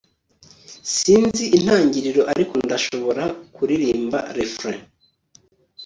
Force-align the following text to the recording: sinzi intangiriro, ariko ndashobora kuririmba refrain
sinzi 0.95 1.43
intangiriro, 1.57 2.21
ariko 2.33 2.53
ndashobora 2.65 3.23
kuririmba 3.55 4.19
refrain 4.37 4.81